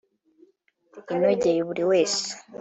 inogeye 1.13 1.61
buri 1.67 1.83
wese 1.91 2.27